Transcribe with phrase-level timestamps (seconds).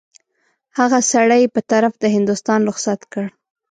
[0.77, 3.25] هغه سړی یې په طرف د هندوستان رخصت کړ.